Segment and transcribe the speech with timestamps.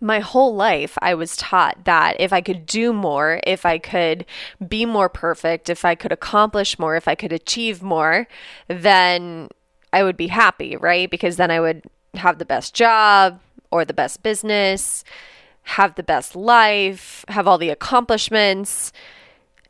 [0.00, 4.24] My whole life I was taught that if I could do more, if I could
[4.66, 8.28] be more perfect, if I could accomplish more, if I could achieve more,
[8.68, 9.48] then
[9.92, 11.10] I would be happy, right?
[11.10, 11.82] Because then I would
[12.14, 15.04] have the best job or the best business,
[15.62, 18.92] have the best life, have all the accomplishments.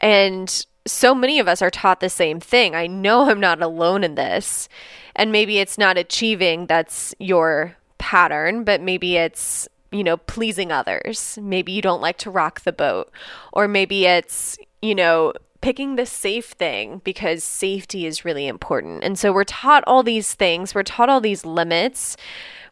[0.00, 2.74] And so many of us are taught the same thing.
[2.74, 4.68] I know I'm not alone in this.
[5.16, 11.38] And maybe it's not achieving that's your pattern, but maybe it's you know, pleasing others.
[11.40, 13.12] Maybe you don't like to rock the boat.
[13.52, 19.04] Or maybe it's, you know, picking the safe thing because safety is really important.
[19.04, 22.16] And so we're taught all these things, we're taught all these limits.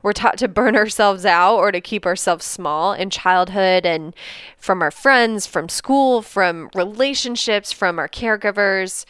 [0.03, 4.17] We're taught to burn ourselves out or to keep ourselves small in childhood and
[4.59, 9.05] from our friends, from school, from relationships, from our caregivers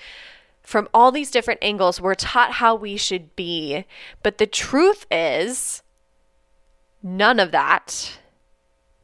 [0.62, 3.84] from all these different angles, we're taught how we should be.
[4.22, 5.81] But the truth is,
[7.02, 8.18] None of that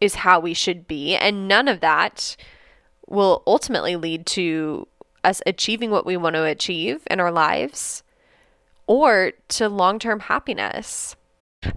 [0.00, 1.16] is how we should be.
[1.16, 2.36] And none of that
[3.06, 4.86] will ultimately lead to
[5.25, 8.03] us achieving what we want to achieve in our lives
[8.87, 11.16] or to long term happiness.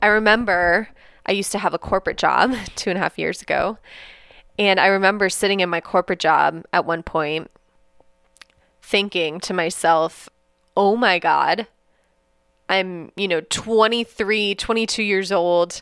[0.02, 0.90] I remember
[1.26, 3.78] I used to have a corporate job two and a half years ago.
[4.60, 7.50] And I remember sitting in my corporate job at one point
[8.82, 10.30] thinking to myself,
[10.76, 11.68] oh my God,
[12.68, 15.82] I'm, you know, 23, 22 years old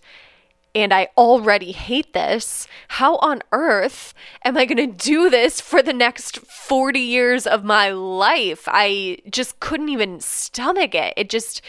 [0.76, 2.68] and I already hate this.
[2.90, 4.14] How on earth
[4.44, 8.64] am I going to do this for the next 40 years of my life?
[8.68, 11.14] I just couldn't even stomach it.
[11.18, 11.62] It just,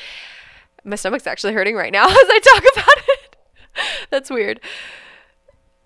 [0.84, 3.36] my stomach's actually hurting right now as I talk about it.
[4.10, 4.60] That's weird.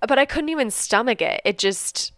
[0.07, 1.41] But I couldn't even stomach it.
[1.45, 2.13] It just,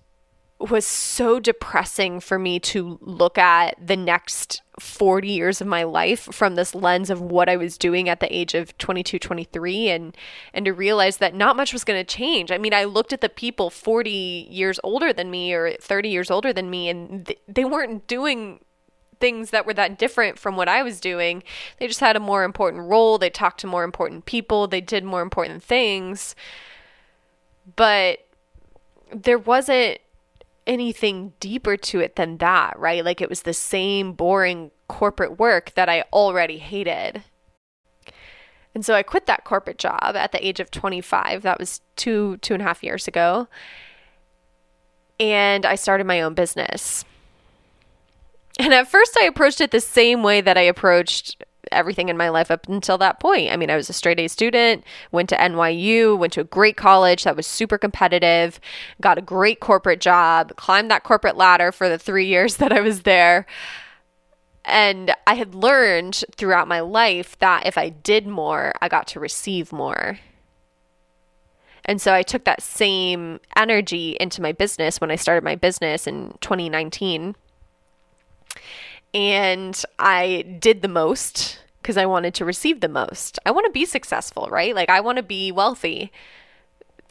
[0.58, 6.28] was so depressing for me to look at the next 40 years of my life
[6.32, 10.16] from this lens of what I was doing at the age of 22, 23 and
[10.52, 12.52] and to realize that not much was going to change.
[12.52, 14.10] I mean, I looked at the people 40
[14.50, 18.60] years older than me or 30 years older than me and th- they weren't doing
[19.18, 21.42] things that were that different from what I was doing.
[21.78, 25.04] They just had a more important role, they talked to more important people, they did
[25.04, 26.34] more important things.
[27.76, 28.26] But
[29.10, 29.98] there wasn't
[30.66, 33.04] anything deeper to it than that, right?
[33.04, 37.22] Like it was the same boring corporate work that I already hated.
[38.74, 41.42] And so I quit that corporate job at the age of 25.
[41.42, 43.48] That was two, two and a half years ago.
[45.18, 47.04] And I started my own business.
[48.58, 51.42] And at first, I approached it the same way that I approached
[51.76, 53.52] everything in my life up until that point.
[53.52, 56.76] I mean, I was a straight A student, went to NYU, went to a great
[56.76, 58.60] college that was super competitive,
[59.00, 62.80] got a great corporate job, climbed that corporate ladder for the three years that I
[62.80, 63.46] was there.
[64.64, 69.20] And I had learned throughout my life that if I did more, I got to
[69.20, 70.18] receive more.
[71.84, 76.08] And so I took that same energy into my business when I started my business
[76.08, 77.36] in 2019
[79.16, 83.38] and I did the most because I wanted to receive the most.
[83.46, 84.74] I want to be successful, right?
[84.74, 86.10] Like, I want to be wealthy.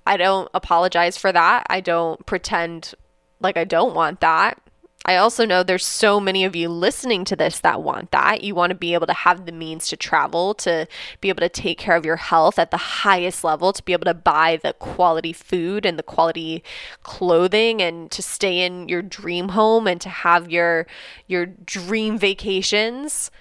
[0.06, 1.66] I don't apologize for that.
[1.70, 2.94] I don't pretend
[3.40, 4.62] like I don't want that.
[5.06, 8.44] I also know there's so many of you listening to this that want that.
[8.44, 10.88] You want to be able to have the means to travel, to
[11.22, 14.06] be able to take care of your health at the highest level, to be able
[14.06, 16.66] to buy the quality food and the quality
[17.02, 20.86] clothing and to stay in your dream home and to have your
[21.28, 23.32] your dream vacations.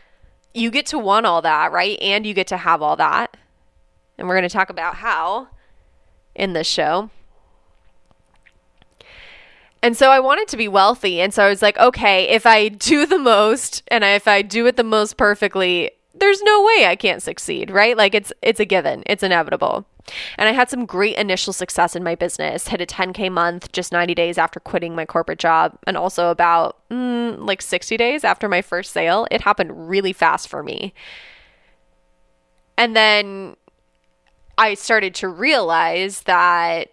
[0.54, 1.98] You get to want all that, right?
[2.00, 3.36] And you get to have all that.
[4.16, 5.48] And we're going to talk about how
[6.34, 7.10] in this show.
[9.82, 11.20] And so I wanted to be wealthy.
[11.20, 14.66] And so I was like, okay, if I do the most and if I do
[14.66, 17.96] it the most perfectly, there's no way I can't succeed, right?
[17.96, 19.02] Like it's it's a given.
[19.04, 19.84] It's inevitable.
[20.36, 22.68] And I had some great initial success in my business.
[22.68, 26.76] Hit a 10k month just 90 days after quitting my corporate job and also about
[26.90, 29.26] mm, like 60 days after my first sale.
[29.30, 30.92] It happened really fast for me.
[32.76, 33.56] And then
[34.58, 36.88] I started to realize that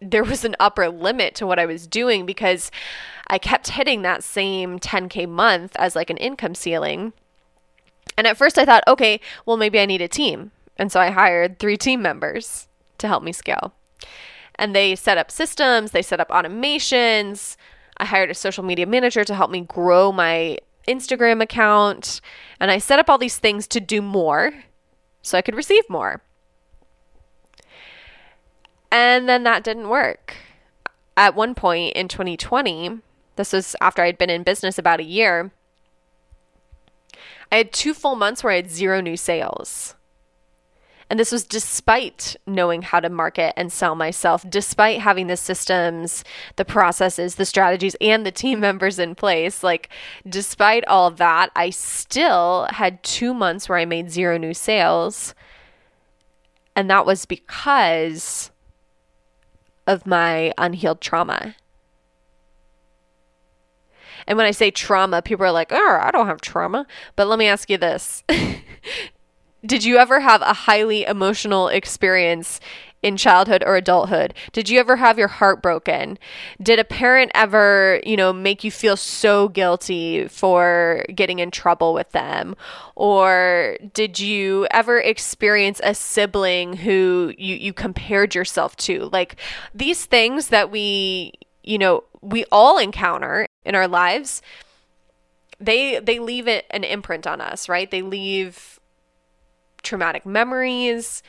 [0.00, 2.70] there was an upper limit to what I was doing because
[3.26, 7.12] I kept hitting that same 10K month as like an income ceiling.
[8.16, 10.52] And at first I thought, okay, well, maybe I need a team.
[10.80, 12.66] And so I hired three team members
[12.96, 13.74] to help me scale.
[14.54, 17.56] And they set up systems, they set up automations.
[17.98, 20.56] I hired a social media manager to help me grow my
[20.88, 22.22] Instagram account.
[22.58, 24.52] And I set up all these things to do more
[25.20, 26.22] so I could receive more.
[28.90, 30.34] And then that didn't work.
[31.14, 33.00] At one point in 2020,
[33.36, 35.52] this was after I'd been in business about a year,
[37.52, 39.94] I had two full months where I had zero new sales.
[41.10, 46.22] And this was despite knowing how to market and sell myself, despite having the systems,
[46.54, 49.64] the processes, the strategies, and the team members in place.
[49.64, 49.88] Like,
[50.26, 55.34] despite all that, I still had two months where I made zero new sales.
[56.76, 58.52] And that was because
[59.88, 61.56] of my unhealed trauma.
[64.28, 66.86] And when I say trauma, people are like, oh, I don't have trauma.
[67.16, 68.22] But let me ask you this
[69.64, 72.60] Did you ever have a highly emotional experience
[73.02, 74.34] in childhood or adulthood?
[74.52, 76.18] Did you ever have your heart broken?
[76.62, 81.94] Did a parent ever, you know, make you feel so guilty for getting in trouble
[81.94, 82.56] with them?
[82.94, 89.08] Or did you ever experience a sibling who you, you compared yourself to?
[89.12, 89.36] Like
[89.74, 94.42] these things that we, you know, we all encounter in our lives,
[95.58, 97.90] they they leave it an imprint on us, right?
[97.90, 98.79] They leave
[99.82, 101.22] traumatic memories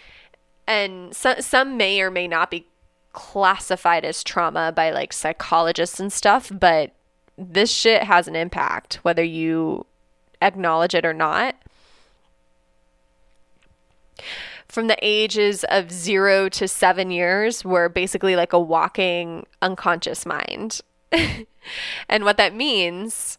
[0.68, 2.66] and so, some may or may not be
[3.14, 6.92] classified as trauma by like psychologists and stuff, but
[7.38, 9.86] this shit has an impact whether you
[10.42, 11.56] acknowledge it or not.
[14.68, 20.80] From the ages of zero to seven years, we're basically like a walking unconscious mind.
[22.08, 23.38] and what that means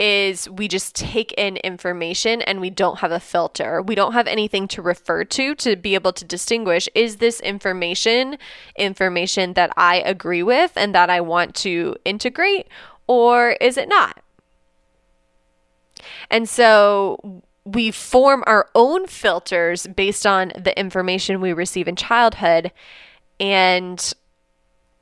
[0.00, 3.82] is we just take in information and we don't have a filter.
[3.82, 8.38] We don't have anything to refer to to be able to distinguish is this information
[8.76, 12.66] information that I agree with and that I want to integrate
[13.06, 14.22] or is it not?
[16.30, 22.72] And so we form our own filters based on the information we receive in childhood
[23.38, 24.14] and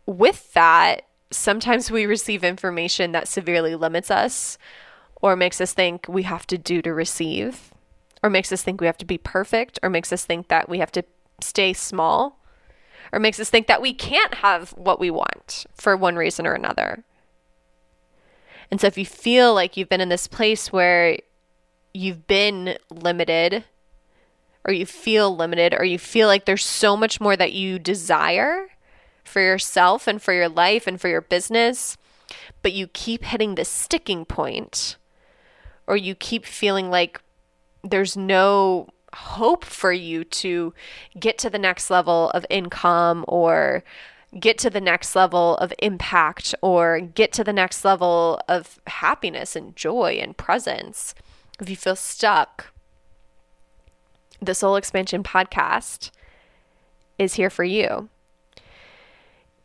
[0.07, 4.59] with that sometimes we receive information that severely limits us
[5.21, 7.73] or makes us think we have to do to receive,
[8.23, 10.79] or makes us think we have to be perfect, or makes us think that we
[10.79, 11.05] have to
[11.41, 12.41] stay small,
[13.13, 16.53] or makes us think that we can't have what we want for one reason or
[16.53, 17.05] another.
[18.71, 21.19] And so if you feel like you've been in this place where
[21.95, 23.65] you've been limited,
[24.65, 28.69] or you feel limited, or you feel like there's so much more that you desire
[29.25, 31.97] for yourself and for your life and for your business,
[32.63, 34.97] but you keep hitting the sticking point
[35.89, 37.21] or you keep feeling like
[37.83, 40.73] there's no hope for you to
[41.19, 43.83] get to the next level of income or
[44.39, 49.57] get to the next level of impact or get to the next level of happiness
[49.57, 51.15] and joy and presence,
[51.59, 52.67] if you feel stuck,
[54.41, 56.11] the Soul Expansion Podcast
[57.19, 58.11] is here for you.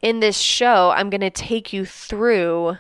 [0.02, 2.78] In this show, I'm going to take you through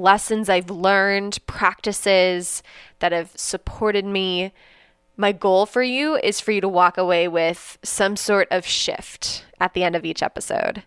[0.00, 2.62] lessons I've learned, practices
[3.00, 4.52] that have supported me.
[5.16, 9.44] My goal for you is for you to walk away with some sort of shift
[9.60, 10.84] at the end of each episode.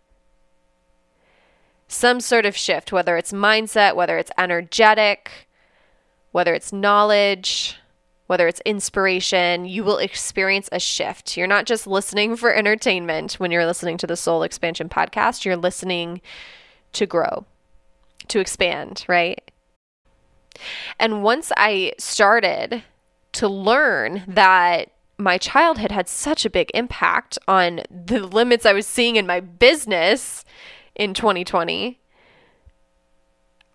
[1.87, 5.49] Some sort of shift, whether it's mindset, whether it's energetic,
[6.31, 7.77] whether it's knowledge,
[8.27, 11.35] whether it's inspiration, you will experience a shift.
[11.35, 15.57] You're not just listening for entertainment when you're listening to the Soul Expansion podcast, you're
[15.57, 16.21] listening
[16.93, 17.45] to grow
[18.31, 19.51] to expand, right?
[20.99, 22.83] And once I started
[23.33, 28.87] to learn that my childhood had such a big impact on the limits I was
[28.87, 30.43] seeing in my business
[30.95, 31.99] in 2020,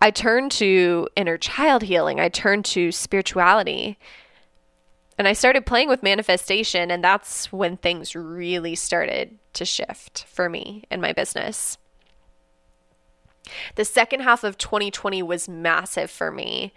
[0.01, 2.21] I turned to inner child healing.
[2.21, 3.99] I turned to spirituality.
[5.19, 10.51] And I started playing with manifestation, and that's when things really started to shift for
[10.51, 11.79] me in my business.
[13.75, 16.73] The second half of 2020 was massive for me.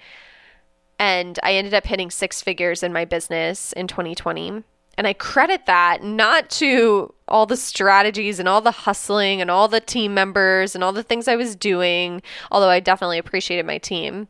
[0.97, 4.63] And I ended up hitting six figures in my business in 2020.
[4.97, 9.69] And I credit that not to all the strategies and all the hustling and all
[9.69, 12.21] the team members and all the things I was doing,
[12.51, 14.27] although I definitely appreciated my team.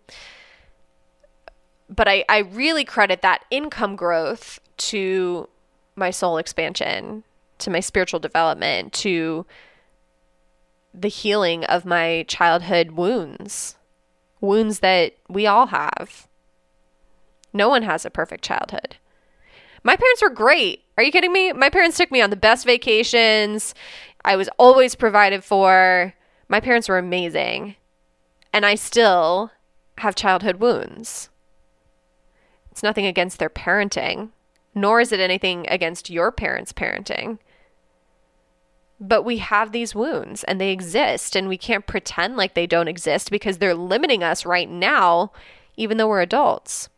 [1.90, 5.50] But I, I really credit that income growth to
[5.96, 7.24] my soul expansion,
[7.58, 9.48] to my spiritual development, to
[10.94, 13.76] the healing of my childhood wounds,
[14.42, 16.28] wounds that we all have.
[17.54, 18.98] No one has a perfect childhood.
[19.84, 20.84] My parents were great.
[20.98, 21.54] Are you kidding me?
[21.54, 23.74] My parents took me on the best vacations.
[24.26, 26.14] I was always provided for.
[26.48, 27.76] My parents were amazing.
[28.52, 29.52] And I still
[30.00, 31.30] have childhood wounds.
[32.72, 34.30] It's nothing against their parenting,
[34.74, 37.40] nor is it anything against your parents' parenting.
[39.00, 42.90] But we have these wounds and they exist, and we can't pretend like they don't
[42.90, 45.32] exist because they're limiting us right now,
[45.78, 46.90] even though we're adults.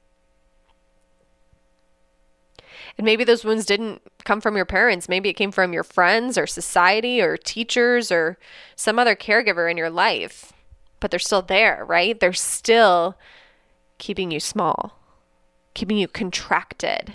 [2.97, 5.07] And maybe those wounds didn't come from your parents.
[5.07, 8.37] Maybe it came from your friends or society or teachers or
[8.75, 10.53] some other caregiver in your life.
[10.99, 12.19] But they're still there, right?
[12.19, 13.17] They're still
[13.97, 14.99] keeping you small,
[15.73, 17.13] keeping you contracted.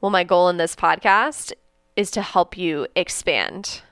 [0.00, 1.52] Well, my goal in this podcast
[1.96, 3.82] is to help you expand,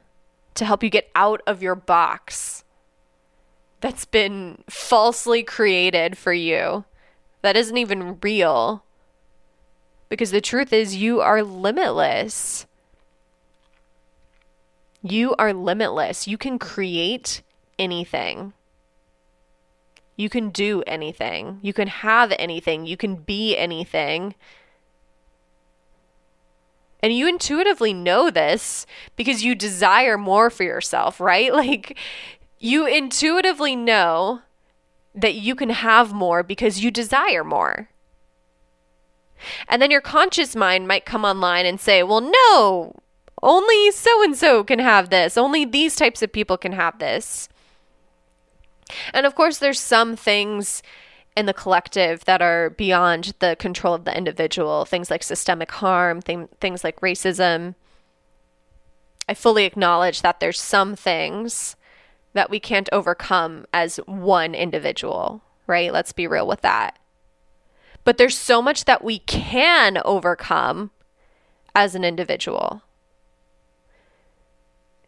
[0.55, 2.63] to help you get out of your box
[3.81, 6.85] that's been falsely created for you
[7.43, 8.85] that isn't even real.
[10.09, 12.67] Because the truth is, you are limitless.
[15.03, 16.29] You are limitless.
[16.29, 17.43] You can create
[17.79, 18.53] anything.
[20.17, 21.59] You can do anything.
[21.63, 22.87] You can have anything.
[22.87, 24.35] You can be anything.
[27.07, 28.85] And you intuitively know this
[29.15, 31.55] because you desire more for yourself, right?
[31.55, 31.97] Like,
[32.59, 34.41] you intuitively know
[35.15, 37.91] that you can have more because you desire more.
[39.69, 42.97] And then your conscious mind might come online and say, well, no,
[43.41, 45.39] only so and so can have this.
[45.39, 47.49] Only these types of people can have this.
[49.15, 50.83] And of course, there's some things
[51.37, 56.23] in the collective that are beyond the control of the individual, things like systemic harm,
[56.23, 57.75] th- things like racism.
[59.29, 61.77] I fully acknowledge that there's some things
[62.33, 65.93] that we can't overcome as one individual, right?
[65.93, 66.99] Let's be real with that.
[68.05, 70.91] But there's so much that we can overcome
[71.75, 72.83] as an individual.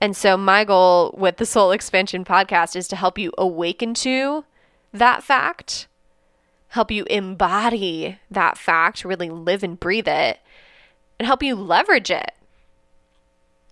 [0.01, 4.45] And so, my goal with the Soul Expansion podcast is to help you awaken to
[4.93, 5.88] that fact,
[6.69, 10.39] help you embody that fact, really live and breathe it,
[11.19, 12.33] and help you leverage it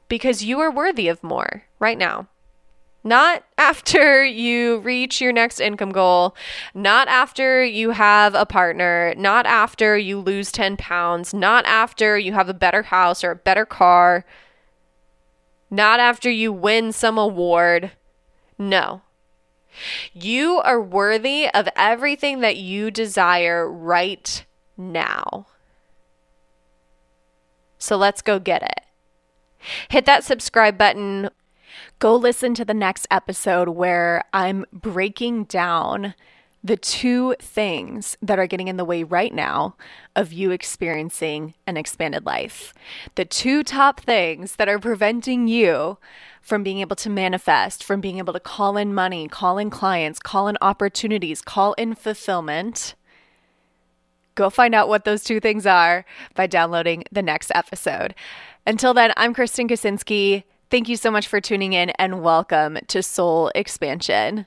[0.09, 2.27] because you are worthy of more right now.
[3.05, 6.35] Not after you reach your next income goal,
[6.75, 12.33] not after you have a partner, not after you lose 10 pounds, not after you
[12.33, 14.25] have a better house or a better car,
[15.71, 17.93] not after you win some award.
[18.59, 19.03] No.
[20.13, 24.45] You are worthy of everything that you desire right
[24.77, 25.47] now.
[27.79, 28.81] So let's go get it.
[29.89, 31.31] Hit that subscribe button
[31.99, 36.15] go listen to the next episode where I'm breaking down
[36.67, 39.77] the two things that are getting in the way right now
[40.17, 42.75] of you experiencing an expanded life.
[43.15, 45.97] The two top things that are preventing you
[46.43, 50.19] from being able to manifest, from being able to call in money, call in clients,
[50.19, 52.97] call in opportunities, call in fulfillment.
[54.35, 56.05] Go find out what those two things are
[56.35, 58.13] by downloading the next episode.
[58.67, 60.43] Until then, I'm Kristen Kaczynski.
[60.69, 64.47] Thank you so much for tuning in and welcome to Soul Expansion.